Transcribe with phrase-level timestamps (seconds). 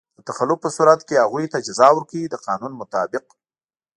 [0.15, 3.25] په تخلف په صورت کې هغوی ته جزا ورکوي د قانون مطابق.